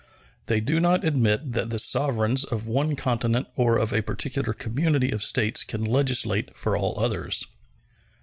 They 0.47 0.59
do 0.61 0.79
not 0.79 1.03
admit 1.03 1.51
that 1.51 1.69
the 1.69 1.77
sovereigns 1.77 2.43
of 2.43 2.65
one 2.65 2.95
continent 2.95 3.49
or 3.55 3.77
of 3.77 3.93
a 3.93 4.01
particular 4.01 4.51
community 4.51 5.11
of 5.11 5.21
states 5.21 5.63
can 5.63 5.85
legislate 5.85 6.57
for 6.57 6.75
all 6.75 6.99
others. 6.99 7.45